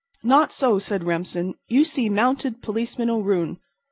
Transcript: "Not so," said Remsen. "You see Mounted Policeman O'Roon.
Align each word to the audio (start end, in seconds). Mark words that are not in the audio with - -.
"Not 0.23 0.51
so," 0.51 0.79
said 0.79 1.03
Remsen. 1.03 1.53
"You 1.67 1.83
see 1.83 2.09
Mounted 2.09 2.63
Policeman 2.63 3.11
O'Roon. 3.11 3.59